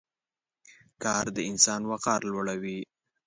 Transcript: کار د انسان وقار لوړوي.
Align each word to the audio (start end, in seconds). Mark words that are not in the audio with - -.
کار 1.03 1.25
د 1.35 1.37
انسان 1.49 1.81
وقار 1.91 2.21
لوړوي. 2.31 2.79